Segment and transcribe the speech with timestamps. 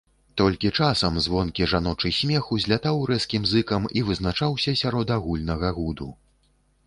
[0.39, 6.09] Толькі часам звонкі жаночы смех узлятаў рэзкім зыкам і вызначаўся сярод агульнага гуду.